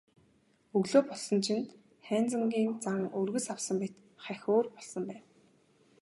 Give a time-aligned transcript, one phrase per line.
[0.77, 1.69] Өглөө болсон чинь
[2.07, 3.93] Хайнзангийн зан өргөс авсан мэт
[4.23, 5.23] хахь өөр болсон байв.